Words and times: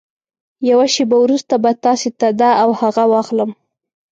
يوه 0.69 0.85
شېبه 0.93 1.17
وروسته 1.21 1.53
به 1.63 1.71
تاسې 1.85 2.09
ته 2.19 2.27
دا 2.39 2.51
او 2.61 2.69
هغه 2.81 3.03
واخلم. 3.13 3.51